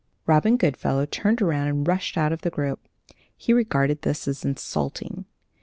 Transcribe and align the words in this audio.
Robin 0.25 0.57
Goodfellow 0.57 1.05
turned 1.05 1.43
around 1.43 1.67
and 1.67 1.87
rushed 1.87 2.17
out 2.17 2.33
of 2.33 2.41
the 2.41 2.49
group. 2.49 2.87
He 3.37 3.53
regarded 3.53 4.01
this 4.01 4.27
as 4.27 4.43
insulting. 4.43 5.25